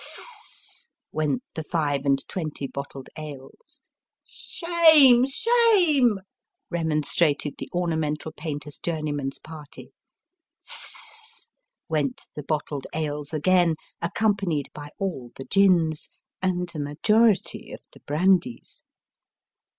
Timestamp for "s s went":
0.23-1.43, 10.71-12.25